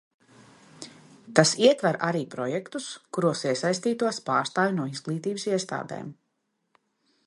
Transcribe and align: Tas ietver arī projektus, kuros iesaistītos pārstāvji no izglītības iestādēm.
Tas 1.39 1.51
ietver 1.65 1.99
arī 2.09 2.23
projektus, 2.31 2.89
kuros 3.17 3.45
iesaistītos 3.53 4.23
pārstāvji 4.31 4.79
no 4.83 4.89
izglītības 4.97 5.51
iestādēm. 5.55 6.15